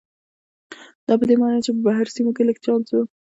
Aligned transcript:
دا 1.07 1.13
په 1.19 1.25
دې 1.29 1.35
معنا 1.41 1.57
و 1.59 1.63
چې 1.65 1.71
په 1.75 1.81
بهر 1.87 2.05
سیمو 2.15 2.35
کې 2.35 2.47
لږ 2.47 2.57
چانس 2.65 2.87
و. 2.93 3.01